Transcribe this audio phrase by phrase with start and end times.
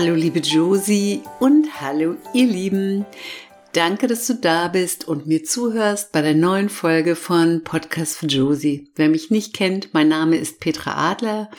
[0.00, 3.04] Hallo liebe Josie und hallo ihr Lieben.
[3.74, 8.24] Danke, dass du da bist und mir zuhörst bei der neuen Folge von Podcast für
[8.24, 8.90] Josie.
[8.96, 11.50] Wer mich nicht kennt, mein Name ist Petra Adler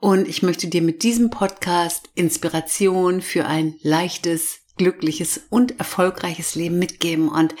[0.00, 6.78] und ich möchte dir mit diesem Podcast Inspiration für ein leichtes, glückliches und erfolgreiches Leben
[6.78, 7.30] mitgeben.
[7.30, 7.54] Und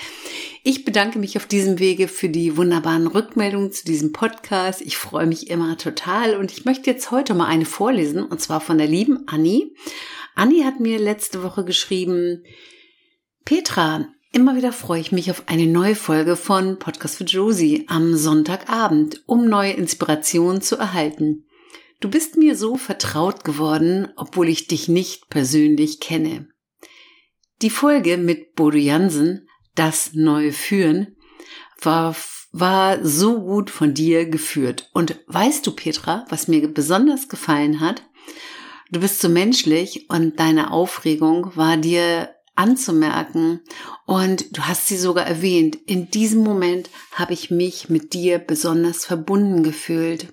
[0.62, 4.82] ich bedanke mich auf diesem Wege für die wunderbaren Rückmeldungen zu diesem Podcast.
[4.82, 8.60] Ich freue mich immer total und ich möchte jetzt heute mal eine vorlesen und zwar
[8.60, 9.70] von der lieben Annie.
[10.38, 12.44] Annie hat mir letzte Woche geschrieben,
[13.44, 18.14] Petra, immer wieder freue ich mich auf eine neue Folge von Podcast für Josie am
[18.14, 21.44] Sonntagabend, um neue Inspirationen zu erhalten.
[21.98, 26.46] Du bist mir so vertraut geworden, obwohl ich dich nicht persönlich kenne.
[27.60, 31.16] Die Folge mit Bodo Jansen, das neue Führen,
[31.82, 32.14] war,
[32.52, 34.88] war so gut von dir geführt.
[34.92, 38.07] Und weißt du, Petra, was mir besonders gefallen hat?
[38.90, 43.60] Du bist so menschlich und deine Aufregung war dir anzumerken
[44.06, 45.78] und du hast sie sogar erwähnt.
[45.86, 50.32] In diesem Moment habe ich mich mit dir besonders verbunden gefühlt.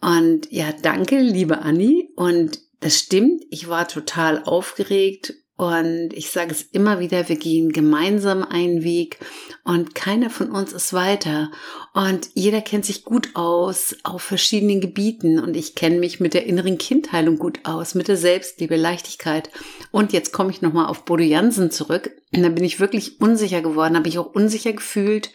[0.00, 2.10] Und ja, danke, liebe Anni.
[2.14, 7.70] Und das stimmt, ich war total aufgeregt und ich sage es immer wieder, wir gehen
[7.70, 9.18] gemeinsam einen Weg
[9.62, 11.50] und keiner von uns ist weiter.
[11.92, 15.38] Und jeder kennt sich gut aus auf verschiedenen Gebieten.
[15.38, 19.50] Und ich kenne mich mit der inneren Kindheilung gut aus, mit der Selbstliebe, Leichtigkeit.
[19.90, 22.10] Und jetzt komme ich nochmal auf Bodo Jansen zurück.
[22.34, 25.30] Und da bin ich wirklich unsicher geworden, habe ich auch unsicher gefühlt.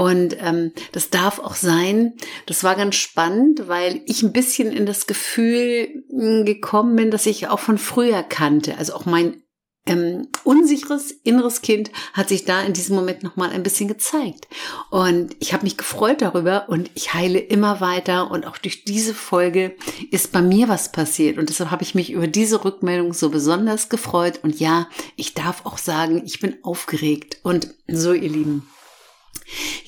[0.00, 2.14] Und ähm, das darf auch sein.
[2.46, 7.26] Das war ganz spannend, weil ich ein bisschen in das Gefühl hm, gekommen bin, dass
[7.26, 8.78] ich auch von früher kannte.
[8.78, 9.42] Also auch mein
[9.84, 14.48] ähm, unsicheres inneres Kind hat sich da in diesem Moment nochmal ein bisschen gezeigt.
[14.88, 18.30] Und ich habe mich gefreut darüber und ich heile immer weiter.
[18.30, 19.76] Und auch durch diese Folge
[20.10, 21.36] ist bei mir was passiert.
[21.36, 24.40] Und deshalb habe ich mich über diese Rückmeldung so besonders gefreut.
[24.42, 27.40] Und ja, ich darf auch sagen, ich bin aufgeregt.
[27.42, 28.66] Und so, ihr Lieben.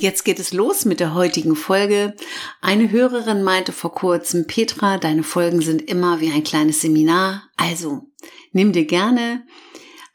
[0.02, 2.16] Jetzt geht es los mit der heutigen Folge.
[2.60, 7.48] Eine Hörerin meinte vor kurzem, Petra, deine Folgen sind immer wie ein kleines Seminar.
[7.56, 8.10] Also,
[8.50, 9.46] nimm dir gerne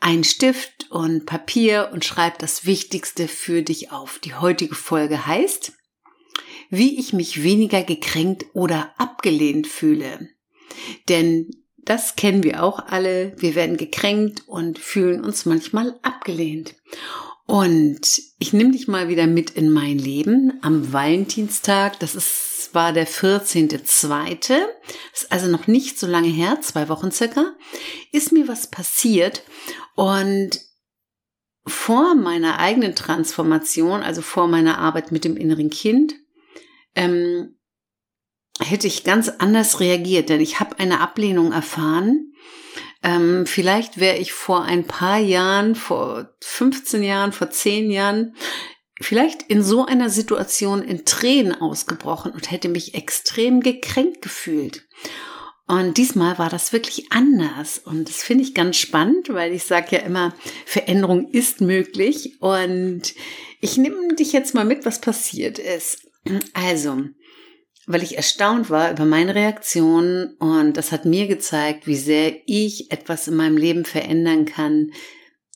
[0.02, 4.20] einen Stift und Papier und schreib das Wichtigste für dich auf.
[4.20, 5.72] Die heutige Folge heißt,
[6.69, 10.28] wie ich mich weniger gekränkt oder abgelehnt fühle.
[11.08, 13.34] Denn das kennen wir auch alle.
[13.38, 16.75] Wir werden gekränkt und fühlen uns manchmal abgelehnt.
[17.47, 21.97] Und ich nehme dich mal wieder mit in mein Leben am Valentinstag.
[22.00, 24.38] Das ist, war der 14.2.
[24.50, 27.56] Das ist also noch nicht so lange her, zwei Wochen circa.
[28.12, 29.44] Ist mir was passiert
[29.96, 30.59] und
[31.66, 36.16] vor meiner eigenen Transformation, also vor meiner Arbeit mit dem inneren Kind,
[36.96, 37.57] ähm,
[38.59, 42.34] hätte ich ganz anders reagiert, denn ich habe eine Ablehnung erfahren
[43.03, 48.35] ähm, vielleicht wäre ich vor ein paar Jahren, vor 15 Jahren, vor 10 Jahren,
[49.02, 54.88] vielleicht in so einer Situation in Tränen ausgebrochen und hätte mich extrem gekränkt gefühlt.
[55.68, 57.78] Und diesmal war das wirklich anders.
[57.78, 60.34] Und das finde ich ganz spannend, weil ich sage ja immer,
[60.66, 62.38] Veränderung ist möglich.
[62.40, 63.13] Und
[63.59, 66.07] ich nehme dich jetzt mal mit, was passiert ist.
[66.53, 67.03] Also,
[67.88, 72.92] weil ich erstaunt war über meine Reaktion und das hat mir gezeigt, wie sehr ich
[72.92, 74.92] etwas in meinem Leben verändern kann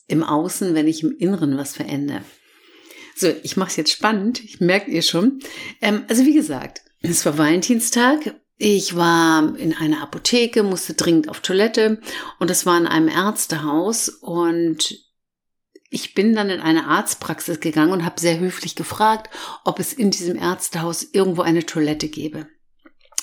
[0.07, 2.23] im Außen, wenn ich im Inneren was verändere.
[3.15, 5.39] So, ich mache es jetzt spannend, ich merkt ihr schon.
[5.81, 8.35] Ähm, also wie gesagt, es war Valentinstag.
[8.57, 11.99] Ich war in einer Apotheke, musste dringend auf Toilette
[12.39, 14.99] und das war in einem Ärztehaus und
[15.93, 19.29] ich bin dann in eine Arztpraxis gegangen und habe sehr höflich gefragt,
[19.65, 22.47] ob es in diesem Ärztehaus irgendwo eine Toilette gäbe.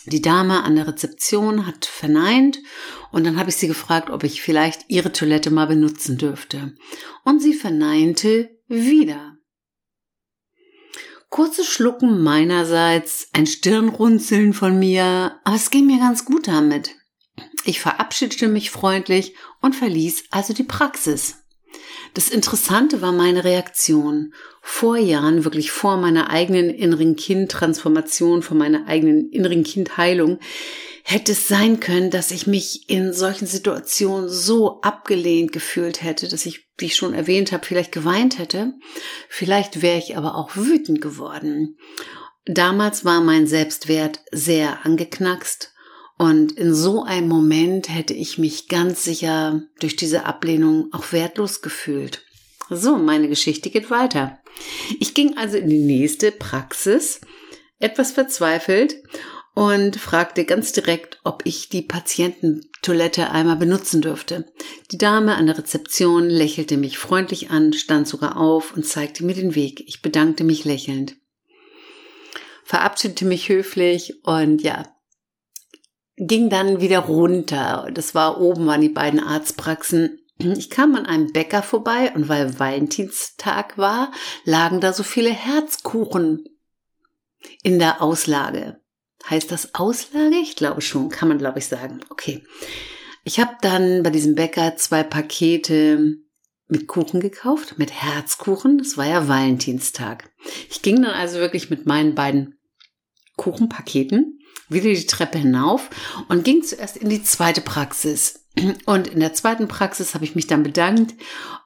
[0.04, 2.58] Die Dame an der Rezeption hat verneint
[3.10, 6.74] und dann habe ich sie gefragt, ob ich vielleicht ihre Toilette mal benutzen dürfte.
[7.24, 9.38] Und sie verneinte wieder.
[11.30, 16.96] Kurze Schlucken meinerseits, ein Stirnrunzeln von mir, aber es ging mir ganz gut damit.
[17.64, 21.36] Ich verabschiedete mich freundlich und verließ also die Praxis.
[22.14, 24.34] Das Interessante war meine Reaktion.
[24.62, 30.38] Vor Jahren, wirklich vor meiner eigenen inneren Kind-Transformation, vor meiner eigenen inneren Kindheilung,
[31.04, 36.44] hätte es sein können, dass ich mich in solchen Situationen so abgelehnt gefühlt hätte, dass
[36.44, 38.74] ich, wie ich schon erwähnt habe, vielleicht geweint hätte.
[39.28, 41.78] Vielleicht wäre ich aber auch wütend geworden.
[42.44, 45.72] Damals war mein Selbstwert sehr angeknackst
[46.18, 51.62] und in so einem Moment hätte ich mich ganz sicher durch diese Ablehnung auch wertlos
[51.62, 52.24] gefühlt.
[52.68, 54.38] So, meine Geschichte geht weiter.
[55.00, 57.20] Ich ging also in die nächste Praxis,
[57.78, 58.96] etwas verzweifelt
[59.54, 64.46] und fragte ganz direkt, ob ich die Patiententoilette Toilette einmal benutzen dürfte.
[64.92, 69.34] Die Dame an der Rezeption lächelte mich freundlich an, stand sogar auf und zeigte mir
[69.34, 69.82] den Weg.
[69.86, 71.16] Ich bedankte mich lächelnd,
[72.64, 74.84] verabschiedete mich höflich und ja,
[76.18, 77.88] ging dann wieder runter.
[77.92, 80.20] Das war oben, waren die beiden Arztpraxen.
[80.38, 84.12] Ich kam an einem Bäcker vorbei und weil Valentinstag war,
[84.44, 86.44] lagen da so viele Herzkuchen
[87.62, 88.80] in der Auslage.
[89.28, 90.36] Heißt das Auslage?
[90.36, 92.00] Ich glaube schon, kann man glaube ich sagen.
[92.10, 92.44] Okay.
[93.24, 96.14] Ich habe dann bei diesem Bäcker zwei Pakete
[96.68, 98.78] mit Kuchen gekauft, mit Herzkuchen.
[98.78, 100.30] Das war ja Valentinstag.
[100.70, 102.58] Ich ging dann also wirklich mit meinen beiden
[103.36, 104.37] Kuchenpaketen
[104.68, 105.90] wieder die Treppe hinauf
[106.28, 108.44] und ging zuerst in die zweite Praxis.
[108.86, 111.14] Und in der zweiten Praxis habe ich mich dann bedankt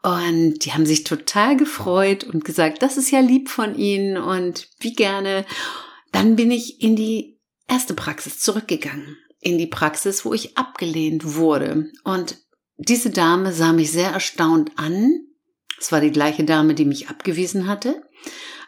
[0.02, 4.68] und die haben sich total gefreut und gesagt, das ist ja lieb von Ihnen und
[4.78, 5.46] wie gerne.
[6.10, 9.16] Dann bin ich in die erste Praxis zurückgegangen.
[9.40, 11.90] In die Praxis, wo ich abgelehnt wurde.
[12.04, 12.36] Und
[12.76, 15.26] diese Dame sah mich sehr erstaunt an.
[15.80, 18.02] Es war die gleiche Dame, die mich abgewiesen hatte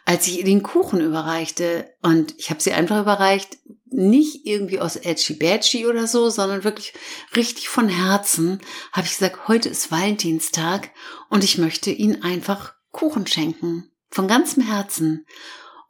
[0.05, 1.91] als ich ihr den Kuchen überreichte.
[2.01, 3.57] Und ich habe sie einfach überreicht,
[3.95, 6.93] nicht irgendwie aus Edgy Badgy oder so, sondern wirklich
[7.35, 8.61] richtig von Herzen
[8.91, 10.91] habe ich gesagt, heute ist Valentinstag
[11.29, 13.91] und ich möchte Ihnen einfach Kuchen schenken.
[14.09, 15.25] Von ganzem Herzen.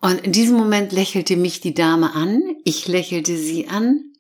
[0.02, 4.14] Und in diesem Moment lächelte mich die Dame an, ich lächelte sie an.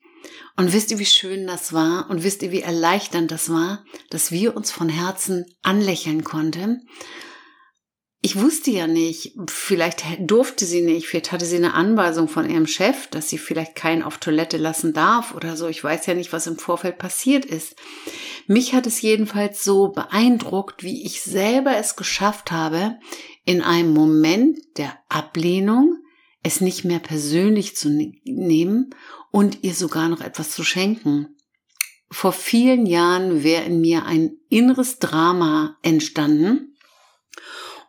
[0.57, 2.09] Und wisst ihr, wie schön das war?
[2.09, 6.87] Und wisst ihr, wie erleichternd das war, dass wir uns von Herzen anlächeln konnten?
[8.25, 12.65] Ich wusste ja nicht, vielleicht durfte sie nicht, vielleicht hatte sie eine Anweisung von ihrem
[12.65, 15.67] Chef, dass sie vielleicht keinen auf Toilette lassen darf oder so.
[15.67, 17.75] Ich weiß ja nicht, was im Vorfeld passiert ist.
[18.47, 22.95] Mich hat es jedenfalls so beeindruckt, wie ich selber es geschafft habe,
[23.45, 25.95] in einem Moment der Ablehnung
[26.41, 28.89] es nicht mehr persönlich zu ne-, nehmen
[29.29, 31.35] und ihr sogar noch etwas zu schenken.
[32.09, 36.71] Vor vielen Jahren wäre in mir ein inneres Drama entstanden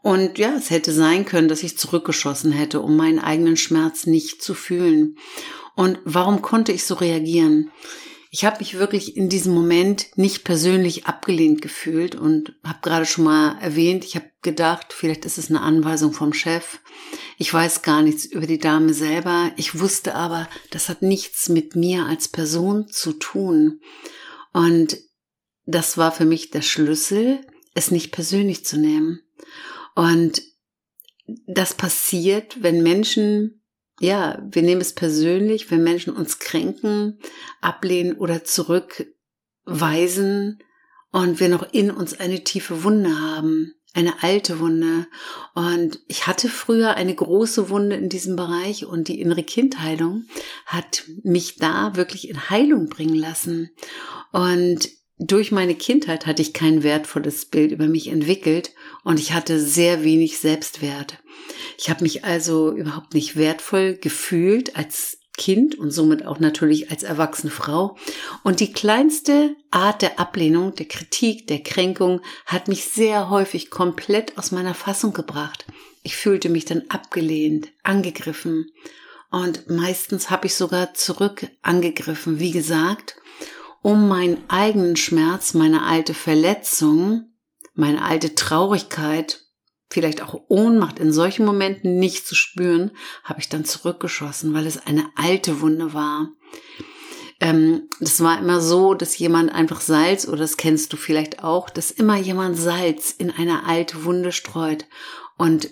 [0.07, 4.41] und ja, es hätte sein können, dass ich zurückgeschossen hätte, um meinen eigenen Schmerz nicht
[4.41, 5.19] zu fühlen.
[5.75, 7.73] Und warum konnte ich so reagieren?
[8.31, 13.25] Ich habe mich wirklich in diesem Moment nicht persönlich abgelehnt gefühlt und habe gerade schon
[13.25, 16.79] mal erwähnt, ich habe gedacht, vielleicht ist es eine Anweisung vom Chef.
[17.37, 19.51] Ich weiß gar nichts über die Dame selber.
[19.57, 23.81] Ich wusste aber, das hat nichts mit mir als Person zu tun.
[24.53, 24.99] Und
[25.65, 27.41] das war für mich der Schlüssel,
[27.75, 29.23] es nicht persönlich zu nehmen.
[29.97, 30.41] Und
[31.47, 33.63] das passiert, wenn Menschen,
[33.99, 37.19] ja, wir nehmen es persönlich, wenn Menschen uns kränken,
[37.61, 40.63] ablehnen oder zurückweisen
[41.11, 45.07] und wir noch in uns eine tiefe Wunde haben, eine alte Wunde.
[45.55, 50.25] Und ich hatte früher eine große Wunde in diesem Bereich und die innere Kindheilung
[50.67, 53.71] hat mich da wirklich in Heilung bringen lassen.
[54.31, 59.59] Und durch meine Kindheit hatte ich kein wertvolles Bild über mich entwickelt und ich hatte
[59.61, 61.19] sehr wenig Selbstwert.
[61.79, 67.03] Ich habe mich also überhaupt nicht wertvoll gefühlt als Kind und somit auch natürlich als
[67.03, 67.97] erwachsene Frau.
[68.43, 74.39] Und die kleinste Art der Ablehnung, der Kritik, der Kränkung hat mich sehr häufig komplett
[74.39, 75.67] aus meiner Fassung gebracht.
[76.03, 78.71] Ich fühlte mich dann abgelehnt, angegriffen
[79.31, 83.17] und meistens habe ich sogar zurück angegriffen, wie gesagt,
[83.87, 87.31] um meinen eigenen Schmerz, meine alte Verletzung,
[87.73, 89.45] meine alte Traurigkeit,
[89.89, 92.91] vielleicht auch Ohnmacht in solchen Momenten nicht zu spüren,
[93.23, 96.31] habe ich dann zurückgeschossen, weil es eine alte Wunde war.
[97.39, 101.71] Ähm, das war immer so, dass jemand einfach Salz, oder das kennst du vielleicht auch,
[101.71, 104.87] dass immer jemand Salz in eine alte Wunde streut.
[105.39, 105.71] Und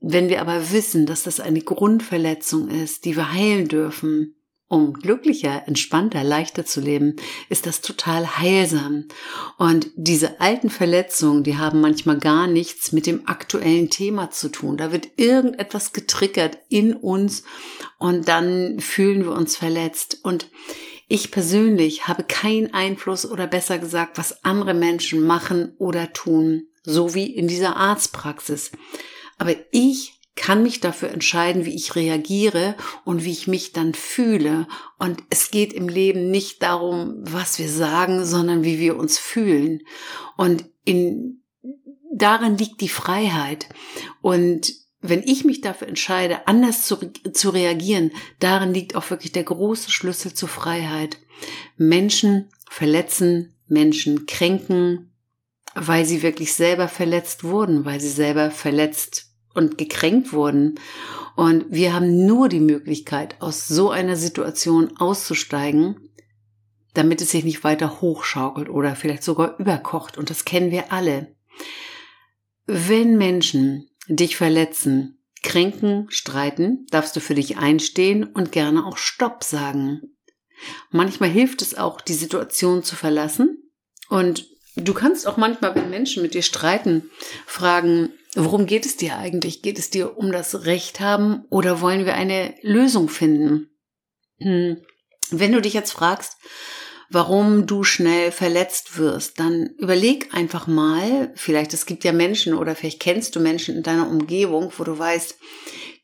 [0.00, 4.35] wenn wir aber wissen, dass das eine Grundverletzung ist, die wir heilen dürfen,
[4.68, 7.16] um glücklicher, entspannter, leichter zu leben,
[7.48, 9.04] ist das total heilsam.
[9.58, 14.76] Und diese alten Verletzungen, die haben manchmal gar nichts mit dem aktuellen Thema zu tun.
[14.76, 17.44] Da wird irgendetwas getriggert in uns
[17.98, 20.18] und dann fühlen wir uns verletzt.
[20.24, 20.50] Und
[21.06, 27.14] ich persönlich habe keinen Einfluss oder besser gesagt, was andere Menschen machen oder tun, so
[27.14, 28.72] wie in dieser Arztpraxis.
[29.38, 34.68] Aber ich kann mich dafür entscheiden, wie ich reagiere und wie ich mich dann fühle.
[34.98, 39.80] Und es geht im Leben nicht darum, was wir sagen, sondern wie wir uns fühlen.
[40.36, 41.42] Und in,
[42.12, 43.66] darin liegt die Freiheit.
[44.20, 46.96] Und wenn ich mich dafür entscheide, anders zu,
[47.32, 51.18] zu reagieren, darin liegt auch wirklich der große Schlüssel zur Freiheit.
[51.76, 55.12] Menschen verletzen, Menschen kränken,
[55.74, 60.78] weil sie wirklich selber verletzt wurden, weil sie selber verletzt und gekränkt wurden.
[61.34, 66.10] Und wir haben nur die Möglichkeit, aus so einer Situation auszusteigen,
[66.94, 70.16] damit es sich nicht weiter hochschaukelt oder vielleicht sogar überkocht.
[70.16, 71.34] Und das kennen wir alle.
[72.66, 79.44] Wenn Menschen dich verletzen, kränken, streiten, darfst du für dich einstehen und gerne auch Stopp
[79.44, 80.16] sagen.
[80.90, 83.70] Manchmal hilft es auch, die Situation zu verlassen.
[84.08, 87.10] Und du kannst auch manchmal, wenn Menschen mit dir streiten,
[87.46, 89.62] fragen, worum geht es dir eigentlich?
[89.62, 93.70] Geht es dir um das Recht haben oder wollen wir eine Lösung finden?
[94.38, 94.82] Hm.
[95.30, 96.36] Wenn du dich jetzt fragst,
[97.10, 102.74] warum du schnell verletzt wirst, dann überleg einfach mal, vielleicht es gibt ja Menschen oder
[102.74, 105.36] vielleicht kennst du Menschen in deiner Umgebung, wo du weißt,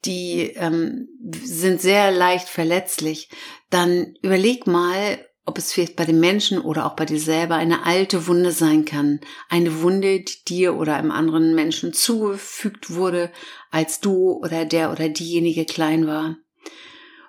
[0.04, 1.08] die ähm,
[1.44, 3.28] sind sehr leicht verletzlich,
[3.70, 7.84] dann überleg mal, ob es vielleicht bei den Menschen oder auch bei dir selber eine
[7.84, 9.20] alte Wunde sein kann.
[9.48, 13.30] Eine Wunde, die dir oder einem anderen Menschen zugefügt wurde,
[13.70, 16.36] als du oder der oder diejenige klein war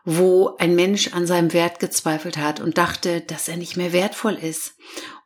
[0.05, 4.33] wo ein Mensch an seinem Wert gezweifelt hat und dachte, dass er nicht mehr wertvoll
[4.33, 4.75] ist.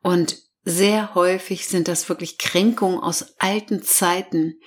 [0.03, 4.59] Und sehr häufig sind das wirklich Kränkungen aus alten Zeiten.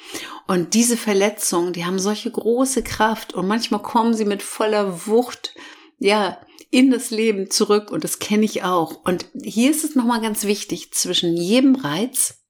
[0.47, 5.55] Und diese Verletzungen, die haben solche große Kraft und manchmal kommen sie mit voller Wucht,
[5.99, 9.05] ja, in das Leben zurück und das kenne ich auch.
[9.05, 12.45] Und hier ist es nochmal ganz wichtig, zwischen jedem Reiz,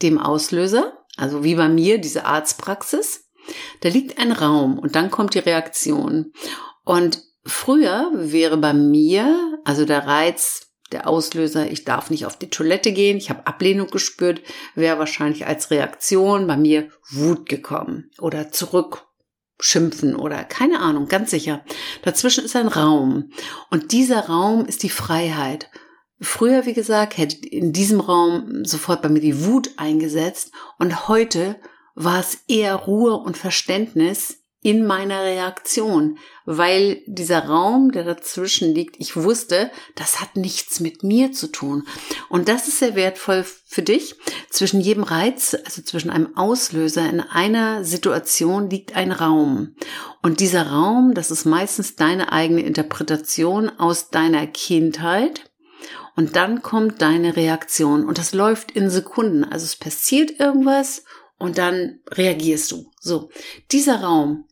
[0.00, 3.28] dem Auslöser, also wie bei mir diese Arztpraxis,
[3.80, 6.32] da liegt ein Raum und dann kommt die Reaktion.
[6.84, 12.50] Und früher wäre bei mir, also der Reiz, der Auslöser, ich darf nicht auf die
[12.50, 14.42] Toilette gehen, ich habe Ablehnung gespürt,
[14.74, 19.06] wäre wahrscheinlich als Reaktion bei mir Wut gekommen oder zurück
[19.62, 21.64] schimpfen oder keine Ahnung, ganz sicher.
[22.02, 23.30] Dazwischen ist ein Raum
[23.70, 25.70] und dieser Raum ist die Freiheit.
[26.20, 31.56] Früher, wie gesagt, hätte in diesem Raum sofort bei mir die Wut eingesetzt und heute
[31.94, 38.94] war es eher Ruhe und Verständnis in meiner Reaktion, weil dieser Raum, der dazwischen liegt,
[39.00, 41.86] ich wusste, das hat nichts mit mir zu tun.
[42.28, 44.14] Und das ist sehr wertvoll für dich.
[44.50, 49.74] Zwischen jedem Reiz, also zwischen einem Auslöser in einer Situation liegt ein Raum.
[50.22, 55.50] Und dieser Raum, das ist meistens deine eigene Interpretation aus deiner Kindheit.
[56.14, 58.04] Und dann kommt deine Reaktion.
[58.04, 59.42] Und das läuft in Sekunden.
[59.42, 61.02] Also es passiert irgendwas
[61.38, 62.92] und dann reagierst du.
[63.00, 63.30] So,
[63.72, 64.44] dieser Raum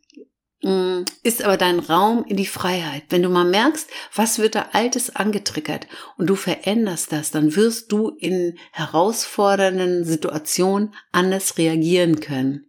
[1.23, 3.05] ist aber dein Raum in die Freiheit.
[3.09, 5.87] Wenn du mal merkst, was wird da Altes angetriggert
[6.19, 12.67] und du veränderst das, dann wirst du in herausfordernden Situationen anders reagieren können.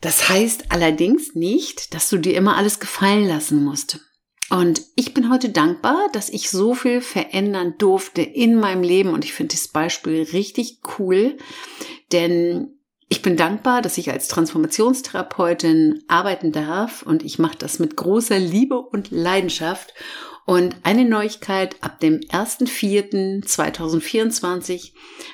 [0.00, 4.00] Das heißt allerdings nicht, dass du dir immer alles gefallen lassen musst.
[4.50, 9.24] Und ich bin heute dankbar, dass ich so viel verändern durfte in meinem Leben und
[9.24, 11.38] ich finde das Beispiel richtig cool,
[12.12, 12.73] denn
[13.08, 18.38] ich bin dankbar, dass ich als Transformationstherapeutin arbeiten darf und ich mache das mit großer
[18.38, 19.92] Liebe und Leidenschaft.
[20.46, 24.92] Und eine Neuigkeit, ab dem 1.4.2024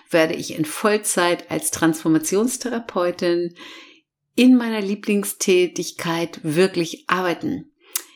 [0.08, 3.56] werde ich in Vollzeit als Transformationstherapeutin
[4.36, 7.72] in meiner Lieblingstätigkeit wirklich arbeiten.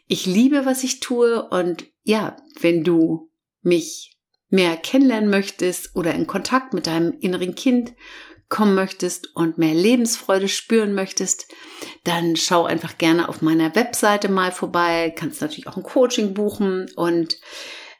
[0.06, 3.30] Ich liebe, was ich tue und ja, wenn du
[3.62, 4.16] mich
[4.48, 7.94] mehr kennenlernen möchtest oder in Kontakt mit deinem inneren Kind
[8.54, 11.48] kommen möchtest und mehr Lebensfreude spüren möchtest,
[12.04, 15.12] dann schau einfach gerne auf meiner Webseite mal vorbei.
[15.16, 16.88] Kannst natürlich auch ein Coaching buchen.
[16.94, 17.40] Und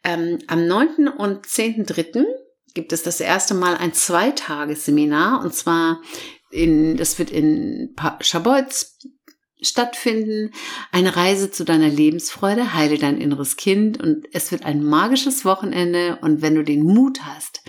[0.04, 1.08] ähm, am 9.
[1.08, 2.25] und 10.3.
[2.73, 5.42] gibt es das erste Mal ein Zweitagesseminar.
[5.42, 6.00] Und zwar
[6.52, 8.99] in, das wird in Scharbeutz
[9.61, 10.52] stattfinden.
[10.92, 16.18] Eine Reise zu deiner Lebensfreude, heile dein inneres Kind und es wird ein magisches Wochenende
[16.20, 17.64] und wenn du den Mut hast,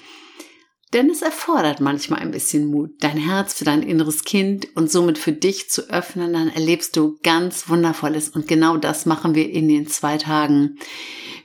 [0.95, 5.17] denn es erfordert manchmal ein bisschen Mut, dein Herz für dein inneres Kind und somit
[5.17, 8.29] für dich zu öffnen, dann erlebst du ganz Wundervolles.
[8.29, 10.77] Und genau das machen wir in den zwei Tagen.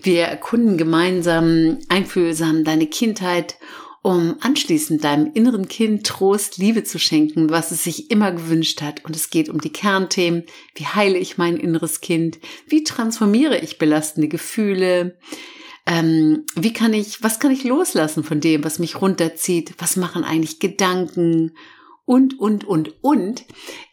[0.00, 3.56] Wir erkunden gemeinsam einfühlsam deine Kindheit,
[4.02, 9.04] um anschließend deinem inneren Kind Trost, Liebe zu schenken, was es sich immer gewünscht hat.
[9.04, 10.44] Und es geht um die Kernthemen.
[10.76, 12.38] Wie heile ich mein inneres Kind?
[12.68, 15.18] Wie transformiere ich belastende Gefühle?
[15.86, 19.74] Ähm, wie kann ich, was kann ich loslassen von dem, was mich runterzieht?
[19.78, 21.52] Was machen eigentlich Gedanken?
[22.10, 23.44] Und, und, und, und,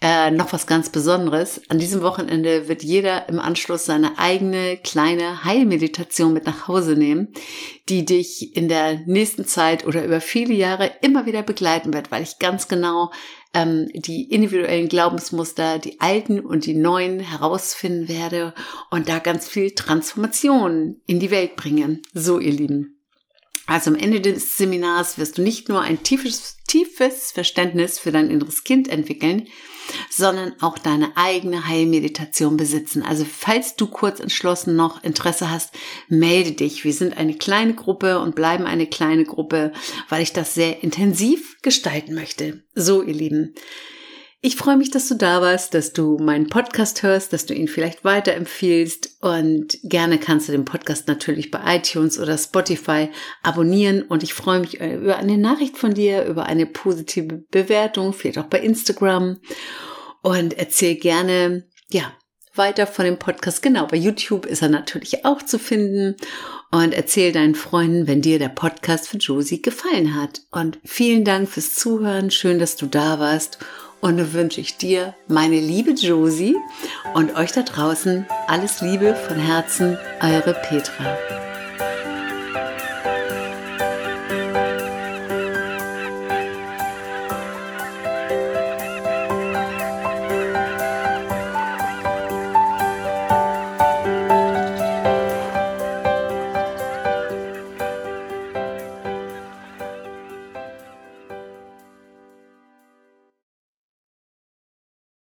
[0.02, 1.62] äh, noch was ganz Besonderes.
[1.70, 7.28] An diesem Wochenende wird jeder im Anschluss seine eigene kleine Heilmeditation mit nach Hause nehmen,
[7.90, 12.24] die dich in der nächsten Zeit oder über viele Jahre immer wieder begleiten wird, weil
[12.24, 13.12] ich ganz genau
[13.54, 18.56] ähm, die individuellen Glaubensmuster, die alten und die neuen herausfinden werde
[18.90, 22.02] und da ganz viel Transformation in die Welt bringen.
[22.16, 22.97] So, ihr Lieben.
[23.68, 28.30] Also am Ende des Seminars wirst du nicht nur ein tiefes, tiefes Verständnis für dein
[28.30, 29.48] inneres Kind entwickeln,
[30.10, 33.04] sondern auch deine eigene Heilmeditation besitzen.
[33.04, 35.74] Also falls du kurz entschlossen noch Interesse hast,
[36.08, 36.86] melde dich.
[36.86, 39.74] Wir sind eine kleine Gruppe und bleiben eine kleine Gruppe,
[40.08, 42.64] weil ich das sehr intensiv gestalten möchte.
[42.74, 43.54] So, ihr Lieben.
[44.40, 47.68] Ich freue mich, dass du da warst, dass du meinen Podcast hörst, dass du ihn
[47.68, 53.10] vielleicht weiterempfiehlst und gerne kannst du den Podcast natürlich bei iTunes oder Spotify
[53.42, 58.14] abonnieren und ich freue mich äh, über eine Nachricht von dir, über eine positive Bewertung,
[58.14, 59.40] vielleicht auch bei Instagram
[60.22, 62.14] und erzähl gerne, ja,
[62.54, 63.64] weiter von dem Podcast.
[63.64, 66.16] Genau, bei YouTube ist er natürlich auch zu finden
[66.72, 70.42] und erzähl deinen Freunden, wenn dir der Podcast für Josie gefallen hat.
[70.52, 72.32] Und vielen Dank fürs Zuhören.
[72.32, 73.60] Schön, dass du da warst
[74.02, 76.56] und nun wünsche ich dir, meine liebe Josie
[77.14, 81.47] und euch da draußen alles Liebe von Herzen, eure Petra.